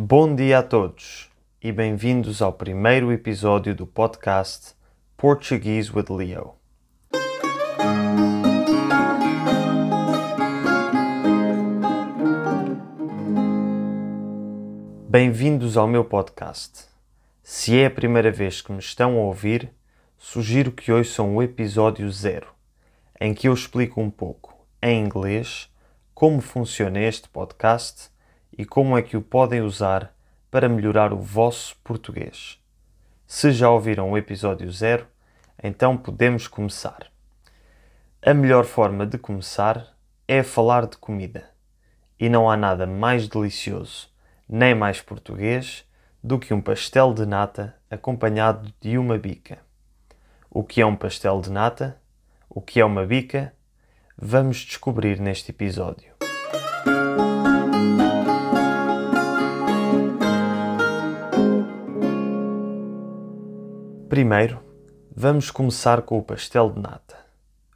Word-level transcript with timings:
Bom 0.00 0.32
dia 0.32 0.60
a 0.60 0.62
todos 0.62 1.28
e 1.60 1.72
bem-vindos 1.72 2.40
ao 2.40 2.52
primeiro 2.52 3.10
episódio 3.10 3.74
do 3.74 3.84
podcast 3.84 4.76
Portuguese 5.16 5.90
with 5.92 6.04
Leo. 6.08 6.54
Bem-vindos 15.08 15.76
ao 15.76 15.88
meu 15.88 16.04
podcast. 16.04 16.84
Se 17.42 17.76
é 17.76 17.86
a 17.86 17.90
primeira 17.90 18.30
vez 18.30 18.60
que 18.62 18.70
me 18.70 18.78
estão 18.78 19.18
a 19.18 19.22
ouvir, 19.22 19.68
sugiro 20.16 20.70
que 20.70 20.92
ouçam 20.92 21.34
o 21.34 21.42
episódio 21.42 22.08
zero, 22.08 22.54
em 23.20 23.34
que 23.34 23.48
eu 23.48 23.52
explico 23.52 24.00
um 24.00 24.10
pouco, 24.10 24.64
em 24.80 25.04
inglês, 25.04 25.68
como 26.14 26.40
funciona 26.40 27.00
este 27.00 27.28
podcast 27.28 28.16
e 28.58 28.66
como 28.66 28.98
é 28.98 29.02
que 29.02 29.16
o 29.16 29.22
podem 29.22 29.62
usar 29.62 30.12
para 30.50 30.68
melhorar 30.68 31.12
o 31.12 31.20
vosso 31.20 31.76
português. 31.84 32.60
Se 33.24 33.52
já 33.52 33.70
ouviram 33.70 34.10
o 34.10 34.18
episódio 34.18 34.70
zero, 34.72 35.06
então 35.62 35.96
podemos 35.96 36.48
começar. 36.48 37.06
A 38.20 38.34
melhor 38.34 38.64
forma 38.64 39.06
de 39.06 39.16
começar 39.16 39.96
é 40.26 40.42
falar 40.42 40.86
de 40.86 40.96
comida. 40.96 41.48
E 42.18 42.28
não 42.28 42.50
há 42.50 42.56
nada 42.56 42.84
mais 42.84 43.28
delicioso, 43.28 44.08
nem 44.48 44.74
mais 44.74 45.00
português, 45.00 45.84
do 46.22 46.38
que 46.38 46.52
um 46.52 46.60
pastel 46.60 47.14
de 47.14 47.24
nata 47.24 47.76
acompanhado 47.88 48.72
de 48.80 48.98
uma 48.98 49.16
bica. 49.16 49.58
O 50.50 50.64
que 50.64 50.80
é 50.80 50.86
um 50.86 50.96
pastel 50.96 51.40
de 51.40 51.50
nata? 51.50 52.00
O 52.50 52.60
que 52.60 52.80
é 52.80 52.84
uma 52.84 53.06
bica? 53.06 53.54
Vamos 54.16 54.58
descobrir 54.58 55.20
neste 55.20 55.52
episódio. 55.52 56.12
Primeiro, 64.08 64.58
vamos 65.14 65.50
começar 65.50 66.00
com 66.00 66.16
o 66.16 66.22
pastel 66.22 66.70
de 66.70 66.80
nata. 66.80 67.14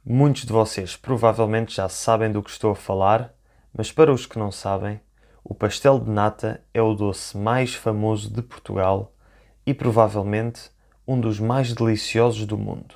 Muitos 0.03 0.45
de 0.45 0.51
vocês 0.51 0.95
provavelmente 0.95 1.75
já 1.75 1.87
sabem 1.87 2.31
do 2.31 2.41
que 2.41 2.49
estou 2.49 2.71
a 2.71 2.75
falar, 2.75 3.31
mas 3.71 3.91
para 3.91 4.11
os 4.11 4.25
que 4.25 4.39
não 4.39 4.51
sabem, 4.51 4.99
o 5.43 5.53
pastel 5.53 5.99
de 5.99 6.09
nata 6.09 6.59
é 6.73 6.81
o 6.81 6.95
doce 6.95 7.37
mais 7.37 7.75
famoso 7.75 8.33
de 8.33 8.41
Portugal 8.41 9.13
e 9.63 9.75
provavelmente 9.75 10.71
um 11.07 11.21
dos 11.21 11.39
mais 11.39 11.71
deliciosos 11.71 12.47
do 12.47 12.57
mundo. 12.57 12.95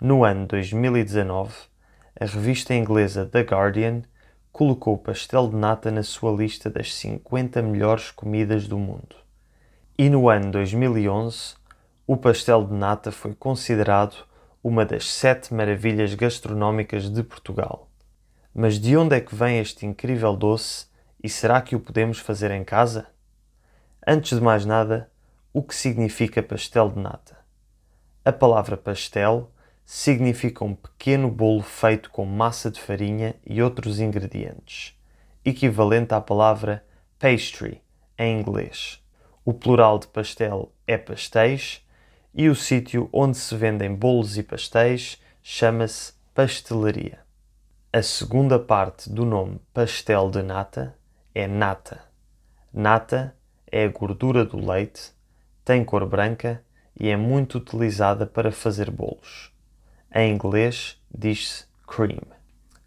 No 0.00 0.22
ano 0.22 0.46
2019, 0.46 1.52
a 2.20 2.24
revista 2.24 2.72
inglesa 2.72 3.26
The 3.26 3.40
Guardian 3.40 4.02
colocou 4.52 4.94
o 4.94 4.98
pastel 4.98 5.48
de 5.48 5.56
nata 5.56 5.90
na 5.90 6.04
sua 6.04 6.30
lista 6.30 6.70
das 6.70 6.94
50 6.94 7.60
melhores 7.62 8.12
comidas 8.12 8.68
do 8.68 8.78
mundo. 8.78 9.16
E 9.98 10.08
no 10.08 10.28
ano 10.28 10.52
2011, 10.52 11.63
o 12.06 12.18
pastel 12.18 12.64
de 12.64 12.74
nata 12.74 13.10
foi 13.10 13.34
considerado 13.34 14.26
uma 14.62 14.84
das 14.84 15.10
sete 15.10 15.54
maravilhas 15.54 16.14
gastronómicas 16.14 17.08
de 17.08 17.22
Portugal. 17.22 17.88
Mas 18.54 18.78
de 18.78 18.94
onde 18.94 19.16
é 19.16 19.20
que 19.20 19.34
vem 19.34 19.58
este 19.58 19.86
incrível 19.86 20.36
doce 20.36 20.86
e 21.22 21.30
será 21.30 21.62
que 21.62 21.74
o 21.74 21.80
podemos 21.80 22.18
fazer 22.18 22.50
em 22.50 22.62
casa? 22.62 23.06
Antes 24.06 24.38
de 24.38 24.44
mais 24.44 24.66
nada, 24.66 25.10
o 25.50 25.62
que 25.62 25.74
significa 25.74 26.42
pastel 26.42 26.90
de 26.90 26.98
nata? 26.98 27.38
A 28.22 28.32
palavra 28.32 28.76
pastel 28.76 29.50
significa 29.82 30.62
um 30.62 30.74
pequeno 30.74 31.30
bolo 31.30 31.62
feito 31.62 32.10
com 32.10 32.26
massa 32.26 32.70
de 32.70 32.80
farinha 32.80 33.34
e 33.46 33.62
outros 33.62 33.98
ingredientes, 33.98 34.94
equivalente 35.42 36.12
à 36.12 36.20
palavra 36.20 36.84
pastry 37.18 37.80
em 38.18 38.40
inglês. 38.40 39.02
O 39.42 39.54
plural 39.54 39.98
de 39.98 40.06
pastel 40.06 40.70
é 40.86 40.98
pastéis 40.98 41.83
e 42.34 42.48
o 42.48 42.54
sítio 42.54 43.08
onde 43.12 43.36
se 43.36 43.54
vendem 43.54 43.94
bolos 43.94 44.36
e 44.36 44.42
pastéis 44.42 45.22
chama-se 45.42 46.12
pastelaria. 46.34 47.20
A 47.92 48.02
segunda 48.02 48.58
parte 48.58 49.08
do 49.08 49.24
nome 49.24 49.60
pastel 49.72 50.28
de 50.30 50.42
nata 50.42 50.98
é 51.32 51.46
nata. 51.46 52.02
Nata 52.72 53.36
é 53.70 53.84
a 53.84 53.88
gordura 53.88 54.44
do 54.44 54.58
leite, 54.58 55.12
tem 55.64 55.84
cor 55.84 56.04
branca 56.04 56.64
e 56.98 57.08
é 57.08 57.16
muito 57.16 57.58
utilizada 57.58 58.26
para 58.26 58.50
fazer 58.50 58.90
bolos. 58.90 59.52
Em 60.12 60.32
inglês 60.32 61.00
diz-se 61.16 61.64
cream. 61.86 62.22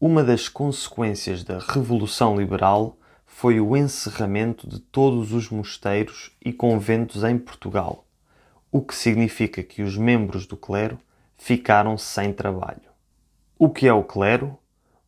uma 0.00 0.24
das 0.24 0.48
consequências 0.48 1.44
da 1.44 1.60
Revolução 1.60 2.36
Liberal 2.36 2.96
foi 3.24 3.60
o 3.60 3.76
encerramento 3.76 4.68
de 4.68 4.80
todos 4.80 5.32
os 5.32 5.48
mosteiros 5.48 6.32
e 6.44 6.52
conventos 6.52 7.22
em 7.22 7.38
Portugal, 7.38 8.04
o 8.72 8.82
que 8.82 8.94
significa 8.94 9.62
que 9.62 9.82
os 9.82 9.96
membros 9.96 10.46
do 10.46 10.56
clero 10.56 10.98
ficaram 11.36 11.96
sem 11.96 12.32
trabalho. 12.32 12.82
O 13.56 13.70
que 13.70 13.86
é 13.86 13.92
o 13.92 14.02
clero? 14.02 14.58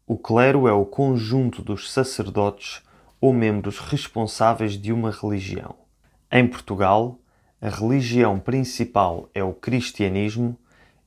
O 0.07 0.17
clero 0.17 0.69
é 0.69 0.73
o 0.73 0.87
conjunto 0.87 1.61
dos 1.61 1.93
sacerdotes 1.93 2.81
ou 3.21 3.33
membros 3.33 3.81
responsáveis 3.81 4.81
de 4.81 4.93
uma 4.93 5.11
religião. 5.11 5.86
Em 6.39 6.47
Portugal, 6.47 7.19
a 7.63 7.71
religião 7.71 8.39
principal 8.39 9.27
é 9.33 9.43
o 9.43 9.55
cristianismo 9.55 10.55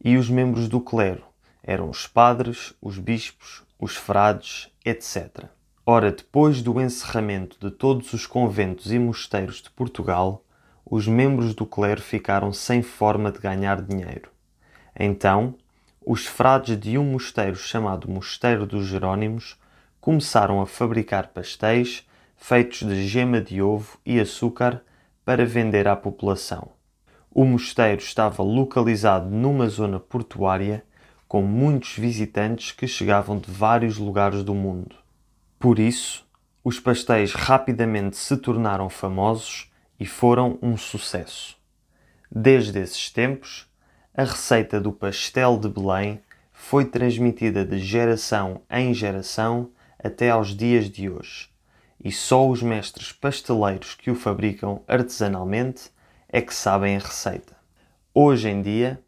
e 0.03 0.17
os 0.17 0.27
membros 0.27 0.67
do 0.67 0.81
clero 0.81 1.21
eram 1.61 1.87
os 1.87 2.07
padres, 2.07 2.73
os 2.81 2.97
bispos, 2.97 3.61
os 3.79 3.95
frades, 3.95 4.71
etc. 4.83 5.45
Ora, 5.85 6.11
depois 6.11 6.63
do 6.63 6.81
encerramento 6.81 7.59
de 7.59 7.69
todos 7.69 8.11
os 8.11 8.25
conventos 8.25 8.91
e 8.91 8.97
mosteiros 8.97 9.61
de 9.61 9.69
Portugal, 9.69 10.43
os 10.83 11.07
membros 11.07 11.53
do 11.53 11.63
clero 11.63 12.01
ficaram 12.01 12.51
sem 12.51 12.81
forma 12.81 13.31
de 13.31 13.37
ganhar 13.37 13.83
dinheiro. 13.83 14.31
Então, 14.99 15.53
os 16.03 16.25
frades 16.25 16.75
de 16.75 16.97
um 16.97 17.03
mosteiro 17.03 17.55
chamado 17.55 18.09
Mosteiro 18.09 18.65
dos 18.65 18.87
Jerônimos 18.87 19.59
começaram 20.01 20.59
a 20.59 20.65
fabricar 20.65 21.27
pastéis 21.27 22.03
feitos 22.35 22.79
de 22.79 23.07
gema 23.07 23.39
de 23.39 23.61
ovo 23.61 23.99
e 24.03 24.19
açúcar 24.19 24.81
para 25.29 25.45
vender 25.45 25.87
à 25.87 25.95
população. 25.95 26.71
O 27.29 27.45
mosteiro 27.45 28.01
estava 28.01 28.41
localizado 28.41 29.29
numa 29.29 29.69
zona 29.69 29.99
portuária 29.99 30.83
com 31.27 31.43
muitos 31.43 31.95
visitantes 31.95 32.71
que 32.71 32.87
chegavam 32.87 33.37
de 33.37 33.51
vários 33.51 33.99
lugares 33.99 34.43
do 34.43 34.55
mundo. 34.55 34.95
Por 35.59 35.77
isso, 35.77 36.27
os 36.63 36.79
pastéis 36.79 37.33
rapidamente 37.33 38.17
se 38.17 38.35
tornaram 38.37 38.89
famosos 38.89 39.71
e 39.99 40.05
foram 40.07 40.57
um 40.63 40.75
sucesso. 40.75 41.55
Desde 42.31 42.79
esses 42.79 43.11
tempos, 43.11 43.67
a 44.15 44.23
receita 44.23 44.81
do 44.81 44.91
pastel 44.91 45.59
de 45.59 45.69
Belém 45.69 46.19
foi 46.51 46.85
transmitida 46.85 47.63
de 47.63 47.77
geração 47.77 48.63
em 48.67 48.95
geração 48.95 49.69
até 50.03 50.31
aos 50.31 50.55
dias 50.55 50.89
de 50.89 51.07
hoje, 51.07 51.48
e 52.03 52.11
só 52.11 52.47
os 52.47 52.61
mestres 52.61 53.11
pasteleiros 53.11 53.93
que 53.93 54.09
o 54.09 54.15
fabricam 54.15 54.81
artesanalmente 54.87 55.91
é 56.27 56.41
que 56.41 56.53
sabem 56.53 56.95
a 56.95 56.99
receita. 56.99 57.57
Hoje 58.13 58.49
em 58.49 58.61
dia, 58.61 59.03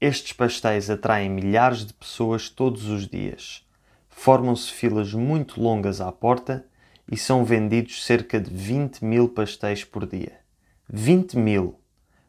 estes 0.00 0.32
pastéis 0.32 0.90
atraem 0.90 1.30
milhares 1.30 1.86
de 1.86 1.94
pessoas 1.94 2.48
todos 2.48 2.86
os 2.86 3.08
dias. 3.08 3.66
Formam-se 4.08 4.70
filas 4.70 5.12
muito 5.14 5.60
longas 5.60 6.00
à 6.00 6.12
porta 6.12 6.66
e 7.10 7.16
são 7.16 7.44
vendidos 7.44 8.04
cerca 8.04 8.40
de 8.40 8.50
20 8.50 9.04
mil 9.04 9.28
pastéis 9.28 9.84
por 9.84 10.06
dia. 10.06 10.40
20 10.88 11.38
mil! 11.38 11.80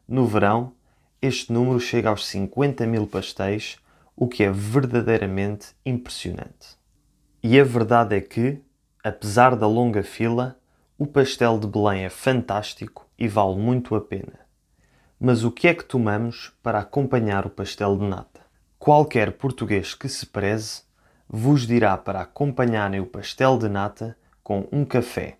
No 0.08 0.26
verão, 0.26 0.72
este 1.20 1.52
número 1.52 1.80
chega 1.80 2.08
aos 2.08 2.26
50 2.26 2.86
mil 2.86 3.06
pastéis, 3.06 3.78
o 4.14 4.28
que 4.28 4.44
é 4.44 4.50
verdadeiramente 4.50 5.68
impressionante. 5.84 6.76
E 7.42 7.58
a 7.60 7.64
verdade 7.64 8.16
é 8.16 8.20
que, 8.20 8.60
apesar 9.06 9.54
da 9.54 9.68
longa 9.68 10.02
fila, 10.02 10.58
o 10.98 11.06
pastel 11.06 11.60
de 11.60 11.68
Belém 11.68 12.04
é 12.04 12.10
fantástico 12.10 13.08
e 13.16 13.28
vale 13.28 13.54
muito 13.54 13.94
a 13.94 14.00
pena. 14.00 14.40
Mas 15.20 15.44
o 15.44 15.52
que 15.52 15.68
é 15.68 15.74
que 15.74 15.84
tomamos 15.84 16.52
para 16.60 16.80
acompanhar 16.80 17.46
o 17.46 17.50
pastel 17.50 17.96
de 17.96 18.04
nata? 18.04 18.40
Qualquer 18.80 19.30
português 19.34 19.94
que 19.94 20.08
se 20.08 20.26
preze 20.26 20.82
vos 21.28 21.68
dirá 21.68 21.96
para 21.96 22.22
acompanharem 22.22 22.98
o 22.98 23.06
pastel 23.06 23.56
de 23.56 23.68
nata 23.68 24.18
com 24.42 24.66
um 24.72 24.84
café. 24.84 25.38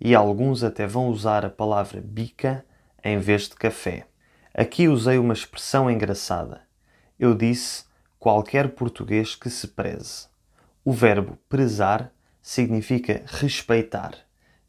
E 0.00 0.14
alguns 0.14 0.62
até 0.62 0.86
vão 0.86 1.08
usar 1.08 1.44
a 1.44 1.50
palavra 1.50 2.00
bica 2.00 2.64
em 3.02 3.18
vez 3.18 3.48
de 3.48 3.56
café. 3.56 4.06
Aqui 4.54 4.86
usei 4.86 5.18
uma 5.18 5.34
expressão 5.34 5.90
engraçada. 5.90 6.60
Eu 7.18 7.34
disse 7.34 7.84
qualquer 8.16 8.68
português 8.68 9.34
que 9.34 9.50
se 9.50 9.66
preze. 9.66 10.28
O 10.84 10.92
verbo 10.92 11.36
prezar 11.48 12.12
significa 12.42 13.22
respeitar, 13.26 14.14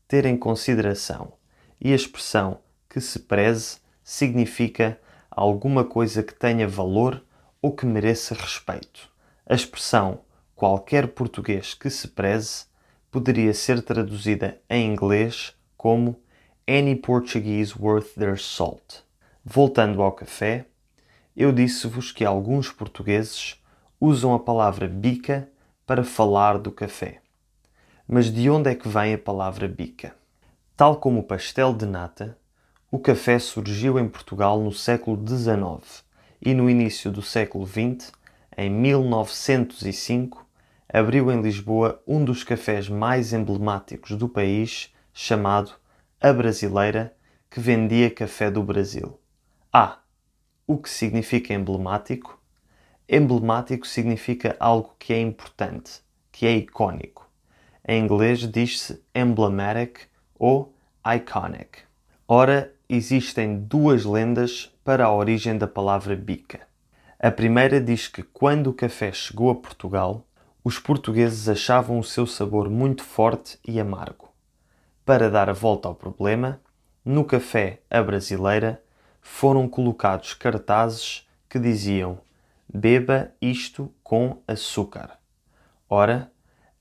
ter 0.08 0.25
em 0.25 0.38
consideração, 0.38 1.34
e 1.81 1.92
a 1.92 1.96
expressão 1.96 2.60
que 2.88 3.02
se 3.02 3.20
preze 3.20 3.78
significa 4.04 5.00
alguma 5.31 5.84
coisa 5.84 6.22
que 6.22 6.36
tenha 6.36 6.68
valor 6.68 7.22
ou 7.62 7.74
que 7.75 7.86
mereça 7.86 8.36
respeito. 8.36 9.10
A 9.46 9.56
expressão 9.56 10.22
qualquer 10.56 11.08
português 11.10 11.74
que 11.74 11.90
se 11.90 12.10
preze 12.10 12.66
poderia 13.10 13.54
ser 13.54 13.81
traduzida 13.81 14.62
em 14.70 14.92
inglês 14.92 15.54
como 15.75 16.16
Any 16.68 16.96
Portuguese 16.96 17.74
worth 17.78 18.14
their 18.16 18.40
salt. 18.40 19.02
Voltando 19.44 20.02
ao 20.02 20.12
café, 20.12 20.66
eu 21.36 21.52
disse-vos 21.52 22.12
que 22.12 22.24
alguns 22.24 22.72
portugueses 22.72 23.62
usam 24.00 24.34
a 24.34 24.40
palavra 24.40 24.88
bica 24.88 25.50
para 25.86 26.04
falar 26.04 26.58
do 26.58 26.72
café. 26.72 27.23
Mas 28.06 28.26
de 28.26 28.50
onde 28.50 28.70
é 28.70 28.76
que 28.76 28.90
vem 28.90 29.14
a 29.14 29.18
palavra 29.18 29.66
bica? 29.66 30.14
Tal 30.76 30.98
como 30.98 31.22
o 31.22 31.24
pastel 31.24 31.74
de 31.74 31.86
nata, 31.86 32.38
o 32.92 33.00
café 33.00 33.40
surgiu 33.40 33.98
em 33.98 34.10
Portugal 34.10 34.60
no 34.60 34.74
século 34.74 35.26
XIX 35.26 36.04
e 36.42 36.54
no 36.54 36.70
início 36.70 37.10
do 37.10 37.22
século 37.22 37.66
XX, 37.66 38.12
em 38.58 38.70
1905, 38.70 40.46
abriu 40.92 41.32
em 41.32 41.42
Lisboa 41.42 42.04
um 42.06 42.26
dos 42.26 42.44
cafés 42.44 42.90
mais 42.90 43.32
emblemáticos 43.32 44.18
do 44.18 44.28
país, 44.28 44.94
chamado 45.14 45.72
A 46.20 46.34
Brasileira, 46.34 47.16
que 47.50 47.62
vendia 47.62 48.12
café 48.12 48.52
do 48.52 48.62
Brasil. 48.62 49.18
Ah, 49.72 50.00
o 50.68 50.78
que 50.78 50.90
significa 50.90 51.54
emblemático? 51.54 52.38
Emblemático 53.08 53.88
significa 53.88 54.58
algo 54.60 54.94
que 55.00 55.14
é 55.14 55.22
importante, 55.22 56.02
que 56.34 56.46
é 56.46 56.54
icônico. 56.54 57.23
Em 57.86 58.02
inglês 58.02 58.40
diz-se 58.40 59.04
emblematic 59.14 60.08
ou 60.40 60.74
iconic. 61.06 61.80
Ora, 62.26 62.74
existem 62.88 63.60
duas 63.60 64.06
lendas 64.06 64.74
para 64.86 65.06
a 65.06 65.14
origem 65.14 65.58
da 65.58 65.68
palavra 65.68 66.16
bica. 66.16 66.62
A 67.20 67.30
primeira 67.30 67.82
diz 67.82 68.08
que 68.08 68.24
quando 68.24 68.68
o 68.68 68.74
café 68.74 69.12
chegou 69.12 69.50
a 69.50 69.56
Portugal, 69.56 70.26
os 70.64 70.80
portugueses 70.80 71.50
achavam 71.50 72.00
o 72.00 72.04
seu 72.04 72.26
sabor 72.26 72.70
muito 72.70 73.04
forte 73.04 73.60
e 73.68 73.80
amargo. 73.80 74.30
Para 75.06 75.30
dar 75.30 75.50
a 75.50 75.54
volta 75.54 75.90
ao 75.90 75.96
problema, 75.96 76.62
no 77.04 77.26
café 77.26 77.82
a 77.90 78.02
brasileira 78.02 78.82
foram 79.22 79.68
colocados 79.68 80.34
cartazes 80.34 81.28
que 81.50 81.60
diziam 81.60 82.20
Beba 82.74 83.32
isto 83.42 83.94
com 84.02 84.42
açúcar. 84.48 85.20
Ora, 85.90 86.32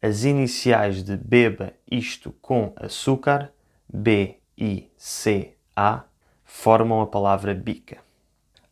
as 0.04 0.24
iniciais 0.24 1.04
de 1.04 1.16
Beba 1.16 1.72
isto 1.88 2.32
com 2.42 2.72
açúcar, 2.74 3.52
B, 3.88 4.36
I, 4.58 4.90
C, 4.96 5.54
a 5.76 6.02
formam 6.44 7.00
a 7.00 7.06
palavra 7.06 7.54
bica. 7.54 7.98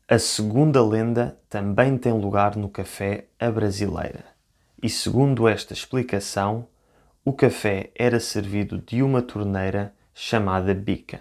A 0.09 0.19
segunda 0.19 0.85
lenda 0.85 1.39
também 1.49 1.97
tem 1.97 2.13
lugar 2.13 2.57
no 2.57 2.69
café 2.69 3.29
a 3.39 3.49
brasileira. 3.49 4.25
E 4.83 4.89
segundo 4.89 5.47
esta 5.47 5.73
explicação, 5.73 6.67
o 7.25 7.33
café 7.33 7.93
era 7.95 8.19
servido 8.19 8.79
de 8.79 9.01
uma 9.01 9.23
torneira 9.23 9.95
chamada 10.13 10.75
bica. 10.75 11.21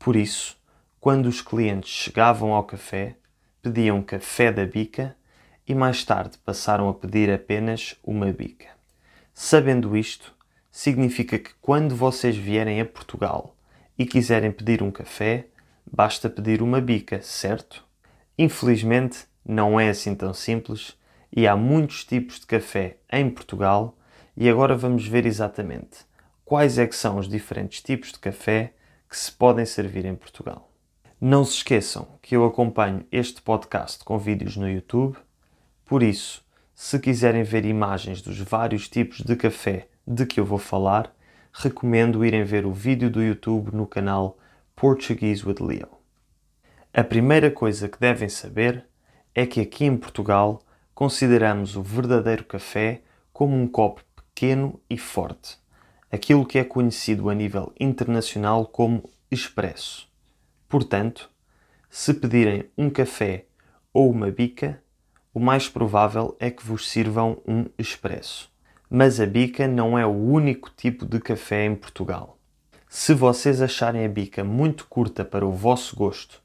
Por 0.00 0.16
isso, 0.16 0.56
quando 0.98 1.26
os 1.26 1.40
clientes 1.40 1.90
chegavam 1.90 2.52
ao 2.52 2.64
café, 2.64 3.14
pediam 3.62 4.02
café 4.02 4.50
da 4.50 4.66
bica 4.66 5.14
e 5.64 5.76
mais 5.76 6.02
tarde 6.02 6.36
passaram 6.38 6.88
a 6.88 6.94
pedir 6.94 7.30
apenas 7.30 7.94
uma 8.02 8.32
bica. 8.32 8.77
Sabendo 9.40 9.96
isto, 9.96 10.34
significa 10.68 11.38
que 11.38 11.50
quando 11.62 11.94
vocês 11.94 12.36
vierem 12.36 12.80
a 12.80 12.84
Portugal 12.84 13.54
e 13.96 14.04
quiserem 14.04 14.50
pedir 14.50 14.82
um 14.82 14.90
café, 14.90 15.46
basta 15.86 16.28
pedir 16.28 16.60
uma 16.60 16.80
bica, 16.80 17.22
certo? 17.22 17.86
Infelizmente, 18.36 19.26
não 19.46 19.78
é 19.78 19.90
assim 19.90 20.12
tão 20.16 20.34
simples 20.34 20.98
e 21.30 21.46
há 21.46 21.56
muitos 21.56 22.04
tipos 22.04 22.40
de 22.40 22.46
café 22.46 22.96
em 23.12 23.30
Portugal 23.30 23.96
e 24.36 24.50
agora 24.50 24.76
vamos 24.76 25.06
ver 25.06 25.24
exatamente 25.24 25.98
quais 26.44 26.76
é 26.76 26.84
que 26.84 26.96
são 26.96 27.16
os 27.16 27.28
diferentes 27.28 27.80
tipos 27.80 28.10
de 28.10 28.18
café 28.18 28.72
que 29.08 29.16
se 29.16 29.30
podem 29.30 29.64
servir 29.64 30.04
em 30.04 30.16
Portugal. 30.16 30.68
Não 31.20 31.44
se 31.44 31.58
esqueçam 31.58 32.08
que 32.20 32.34
eu 32.34 32.44
acompanho 32.44 33.06
este 33.12 33.40
podcast 33.40 34.02
com 34.04 34.18
vídeos 34.18 34.56
no 34.56 34.68
YouTube, 34.68 35.16
por 35.84 36.02
isso, 36.02 36.44
se 36.80 36.96
quiserem 37.00 37.42
ver 37.42 37.64
imagens 37.64 38.22
dos 38.22 38.38
vários 38.38 38.88
tipos 38.88 39.18
de 39.18 39.34
café 39.34 39.88
de 40.06 40.24
que 40.24 40.38
eu 40.38 40.44
vou 40.44 40.58
falar, 40.60 41.12
recomendo 41.52 42.24
irem 42.24 42.44
ver 42.44 42.64
o 42.64 42.72
vídeo 42.72 43.10
do 43.10 43.20
YouTube 43.20 43.74
no 43.74 43.84
canal 43.84 44.38
Portuguese 44.76 45.44
with 45.44 45.56
Leo. 45.60 45.88
A 46.94 47.02
primeira 47.02 47.50
coisa 47.50 47.88
que 47.88 47.98
devem 47.98 48.28
saber 48.28 48.86
é 49.34 49.44
que 49.44 49.60
aqui 49.60 49.86
em 49.86 49.96
Portugal 49.96 50.62
consideramos 50.94 51.74
o 51.74 51.82
verdadeiro 51.82 52.44
café 52.44 53.02
como 53.32 53.56
um 53.56 53.66
copo 53.66 54.04
pequeno 54.14 54.80
e 54.88 54.96
forte, 54.96 55.58
aquilo 56.12 56.46
que 56.46 56.60
é 56.60 56.64
conhecido 56.64 57.28
a 57.28 57.34
nível 57.34 57.72
internacional 57.80 58.64
como 58.64 59.10
expresso. 59.28 60.08
Portanto, 60.68 61.28
se 61.90 62.14
pedirem 62.14 62.70
um 62.78 62.88
café 62.88 63.46
ou 63.92 64.08
uma 64.08 64.30
bica, 64.30 64.80
o 65.38 65.40
mais 65.40 65.68
provável 65.68 66.36
é 66.40 66.50
que 66.50 66.66
vos 66.66 66.90
sirvam 66.90 67.40
um 67.46 67.66
expresso. 67.78 68.50
Mas 68.90 69.20
a 69.20 69.26
bica 69.26 69.68
não 69.68 69.96
é 69.96 70.04
o 70.04 70.10
único 70.10 70.68
tipo 70.76 71.06
de 71.06 71.20
café 71.20 71.64
em 71.64 71.76
Portugal. 71.76 72.36
Se 72.88 73.14
vocês 73.14 73.62
acharem 73.62 74.04
a 74.04 74.08
bica 74.08 74.42
muito 74.42 74.88
curta 74.88 75.24
para 75.24 75.46
o 75.46 75.52
vosso 75.52 75.94
gosto 75.94 76.42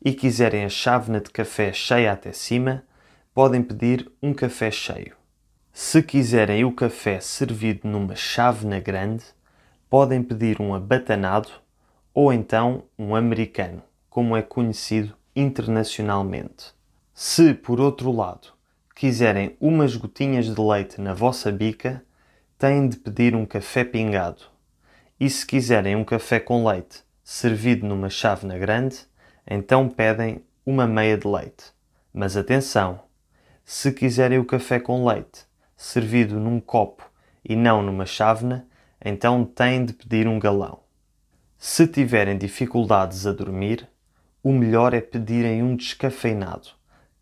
e 0.00 0.12
quiserem 0.12 0.64
a 0.64 0.68
chávena 0.68 1.20
de 1.20 1.28
café 1.30 1.72
cheia 1.72 2.12
até 2.12 2.30
cima, 2.30 2.84
podem 3.34 3.64
pedir 3.64 4.08
um 4.22 4.32
café 4.32 4.70
cheio. 4.70 5.16
Se 5.72 6.00
quiserem 6.00 6.64
o 6.64 6.70
café 6.70 7.18
servido 7.18 7.88
numa 7.88 8.14
chávena 8.14 8.78
grande, 8.78 9.24
podem 9.90 10.22
pedir 10.22 10.62
um 10.62 10.72
abatanado 10.72 11.48
ou 12.14 12.32
então 12.32 12.84
um 12.96 13.16
americano, 13.16 13.82
como 14.08 14.36
é 14.36 14.42
conhecido 14.42 15.16
internacionalmente. 15.34 16.75
Se, 17.18 17.54
por 17.54 17.80
outro 17.80 18.12
lado, 18.12 18.48
quiserem 18.94 19.56
umas 19.58 19.96
gotinhas 19.96 20.54
de 20.54 20.60
leite 20.60 21.00
na 21.00 21.14
vossa 21.14 21.50
bica, 21.50 22.04
têm 22.58 22.90
de 22.90 22.98
pedir 22.98 23.34
um 23.34 23.46
café 23.46 23.84
pingado. 23.84 24.42
E 25.18 25.30
se 25.30 25.46
quiserem 25.46 25.96
um 25.96 26.04
café 26.04 26.38
com 26.38 26.68
leite 26.68 27.02
servido 27.24 27.86
numa 27.86 28.10
chávena 28.10 28.58
grande, 28.58 28.98
então 29.46 29.88
pedem 29.88 30.44
uma 30.66 30.86
meia 30.86 31.16
de 31.16 31.26
leite. 31.26 31.72
Mas 32.12 32.36
atenção! 32.36 33.00
Se 33.64 33.92
quiserem 33.92 34.38
o 34.38 34.44
café 34.44 34.78
com 34.78 35.06
leite 35.06 35.46
servido 35.74 36.38
num 36.38 36.60
copo 36.60 37.10
e 37.42 37.56
não 37.56 37.82
numa 37.82 38.04
chávena, 38.04 38.68
então 39.02 39.42
têm 39.42 39.86
de 39.86 39.94
pedir 39.94 40.28
um 40.28 40.38
galão. 40.38 40.80
Se 41.56 41.86
tiverem 41.86 42.36
dificuldades 42.36 43.26
a 43.26 43.32
dormir, 43.32 43.88
o 44.42 44.52
melhor 44.52 44.92
é 44.92 45.00
pedirem 45.00 45.62
um 45.62 45.74
descafeinado, 45.74 46.76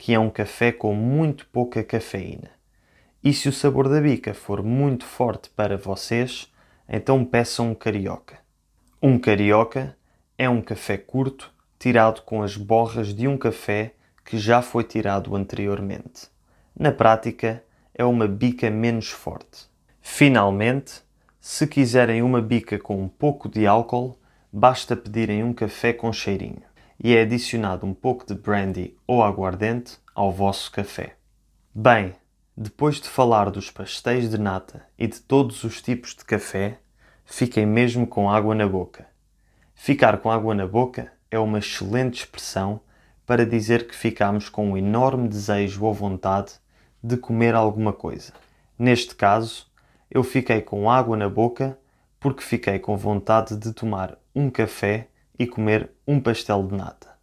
que 0.04 0.12
é 0.12 0.18
um 0.18 0.28
café 0.28 0.70
com 0.70 0.94
muito 0.94 1.46
pouca 1.46 1.82
cafeína. 1.82 2.50
E 3.22 3.32
se 3.32 3.48
o 3.48 3.52
sabor 3.54 3.88
da 3.88 3.98
bica 4.02 4.34
for 4.34 4.62
muito 4.62 5.02
forte 5.06 5.48
para 5.48 5.78
vocês, 5.78 6.52
então 6.86 7.24
peçam 7.24 7.70
um 7.70 7.74
carioca. 7.74 8.36
Um 9.00 9.18
carioca 9.18 9.96
é 10.36 10.46
um 10.46 10.60
café 10.60 10.98
curto 10.98 11.50
tirado 11.78 12.20
com 12.20 12.42
as 12.42 12.54
borras 12.54 13.14
de 13.14 13.26
um 13.26 13.38
café 13.38 13.94
que 14.22 14.36
já 14.36 14.60
foi 14.60 14.84
tirado 14.84 15.34
anteriormente. 15.34 16.28
Na 16.78 16.92
prática, 16.92 17.64
é 17.94 18.04
uma 18.04 18.28
bica 18.28 18.68
menos 18.70 19.08
forte. 19.08 19.70
Finalmente, 20.02 21.00
se 21.40 21.66
quiserem 21.66 22.20
uma 22.20 22.42
bica 22.42 22.78
com 22.78 23.02
um 23.02 23.08
pouco 23.08 23.48
de 23.48 23.66
álcool, 23.66 24.18
basta 24.52 24.94
pedirem 24.94 25.42
um 25.42 25.54
café 25.54 25.94
com 25.94 26.12
cheirinho 26.12 26.73
e 27.02 27.16
é 27.16 27.22
adicionado 27.22 27.86
um 27.86 27.94
pouco 27.94 28.26
de 28.26 28.34
brandy 28.34 28.96
ou 29.06 29.22
aguardente 29.22 29.98
ao 30.14 30.30
vosso 30.30 30.70
café. 30.70 31.16
Bem, 31.74 32.14
depois 32.56 33.00
de 33.00 33.08
falar 33.08 33.50
dos 33.50 33.70
pastéis 33.70 34.30
de 34.30 34.38
nata 34.38 34.86
e 34.98 35.06
de 35.06 35.20
todos 35.20 35.64
os 35.64 35.82
tipos 35.82 36.14
de 36.14 36.24
café, 36.24 36.78
fiquem 37.24 37.66
mesmo 37.66 38.06
com 38.06 38.30
água 38.30 38.54
na 38.54 38.66
boca. 38.66 39.06
Ficar 39.74 40.18
com 40.18 40.30
água 40.30 40.54
na 40.54 40.66
boca 40.66 41.12
é 41.30 41.38
uma 41.38 41.58
excelente 41.58 42.20
expressão 42.20 42.80
para 43.26 43.44
dizer 43.44 43.88
que 43.88 43.94
ficamos 43.94 44.48
com 44.48 44.70
um 44.70 44.76
enorme 44.76 45.28
desejo 45.28 45.84
ou 45.84 45.92
vontade 45.92 46.52
de 47.02 47.16
comer 47.16 47.54
alguma 47.54 47.92
coisa. 47.92 48.32
Neste 48.78 49.14
caso, 49.14 49.66
eu 50.10 50.22
fiquei 50.22 50.60
com 50.60 50.90
água 50.90 51.16
na 51.16 51.28
boca 51.28 51.76
porque 52.20 52.42
fiquei 52.42 52.78
com 52.78 52.96
vontade 52.96 53.56
de 53.56 53.72
tomar 53.72 54.16
um 54.34 54.48
café 54.48 55.08
e 55.38 55.46
comer 55.46 55.90
um 56.06 56.20
pastel 56.20 56.66
de 56.66 56.74
nata. 56.76 57.14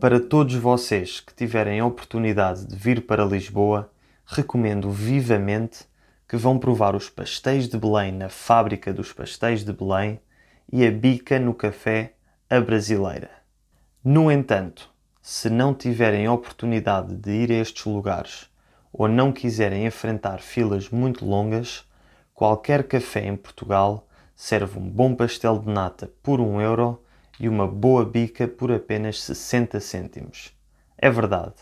Para 0.00 0.20
todos 0.20 0.54
vocês 0.54 1.20
que 1.20 1.34
tiverem 1.34 1.80
a 1.80 1.84
oportunidade 1.84 2.64
de 2.64 2.76
vir 2.76 3.04
para 3.04 3.24
Lisboa, 3.24 3.90
recomendo 4.24 4.90
vivamente 4.90 5.84
que 6.28 6.36
vão 6.36 6.58
provar 6.58 6.94
os 6.94 7.10
pastéis 7.10 7.68
de 7.68 7.76
Belém 7.76 8.12
na 8.12 8.28
Fábrica 8.28 8.92
dos 8.92 9.12
Pastéis 9.12 9.64
de 9.64 9.72
Belém 9.72 10.20
e 10.72 10.86
a 10.86 10.90
bica 10.90 11.38
no 11.38 11.52
café 11.52 12.14
A 12.48 12.60
Brasileira. 12.60 13.30
No 14.04 14.30
entanto, 14.30 14.88
se 15.20 15.50
não 15.50 15.74
tiverem 15.74 16.26
a 16.26 16.32
oportunidade 16.32 17.16
de 17.16 17.30
ir 17.30 17.50
a 17.50 17.56
estes 17.56 17.84
lugares 17.84 18.48
ou 18.92 19.08
não 19.08 19.32
quiserem 19.32 19.86
enfrentar 19.86 20.40
filas 20.40 20.88
muito 20.90 21.24
longas, 21.24 21.84
qualquer 22.34 22.84
café 22.84 23.26
em 23.26 23.36
Portugal 23.36 24.06
serve 24.34 24.78
um 24.78 24.88
bom 24.88 25.14
pastel 25.14 25.58
de 25.58 25.68
nata 25.68 26.10
por 26.22 26.40
um 26.40 26.60
euro 26.60 27.02
e 27.40 27.48
uma 27.48 27.66
boa 27.66 28.04
bica 28.04 28.46
por 28.46 28.70
apenas 28.72 29.20
60 29.22 29.80
cêntimos. 29.80 30.52
É 30.96 31.10
verdade, 31.10 31.54